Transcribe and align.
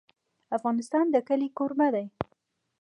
افغانستان 0.57 1.05
د 1.11 1.15
کلي 1.27 1.47
کوربه 1.57 1.87
دی. 1.95 2.05